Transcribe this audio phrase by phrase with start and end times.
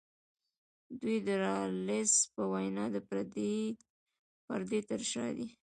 [1.01, 2.97] دوی د رالز په وینا د
[4.55, 5.47] پردې تر شا دي.